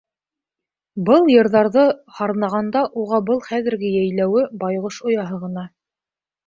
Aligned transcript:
Был 1.09 1.29
йырҙарҙы 1.33 1.83
һарнағанда 2.21 2.83
уға 3.03 3.23
был 3.31 3.45
хәҙерге 3.51 3.95
йәйләүе 3.99 4.51
байғош 4.65 5.01
ояһы 5.13 5.43
ғына. 5.47 5.73